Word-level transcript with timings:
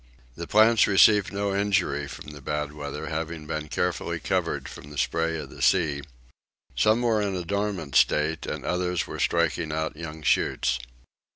The 0.35 0.47
plants 0.47 0.87
received 0.87 1.31
no 1.31 1.55
injury 1.55 2.07
from 2.07 2.31
the 2.31 2.41
bad 2.41 2.73
weather 2.73 3.05
having 3.09 3.45
been 3.45 3.67
carefully 3.67 4.19
covered 4.19 4.67
from 4.67 4.89
the 4.89 4.97
spray 4.97 5.37
of 5.37 5.51
the 5.51 5.61
sea: 5.61 6.01
some 6.75 7.03
were 7.03 7.21
in 7.21 7.35
a 7.35 7.45
dormant 7.45 7.95
state 7.95 8.47
and 8.47 8.65
others 8.65 9.05
were 9.05 9.19
striking 9.19 9.71
out 9.71 9.95
young 9.95 10.23
shoots. 10.23 10.79